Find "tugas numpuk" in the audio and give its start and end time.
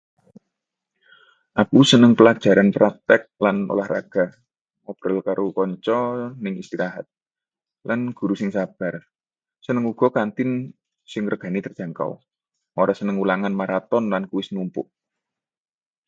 14.29-14.87